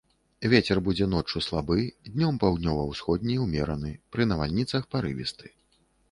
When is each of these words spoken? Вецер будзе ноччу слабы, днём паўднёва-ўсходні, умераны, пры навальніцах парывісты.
Вецер 0.51 0.77
будзе 0.85 1.05
ноччу 1.09 1.41
слабы, 1.47 1.75
днём 2.15 2.39
паўднёва-ўсходні, 2.43 3.35
умераны, 3.43 3.91
пры 4.17 4.27
навальніцах 4.31 4.89
парывісты. 4.95 5.53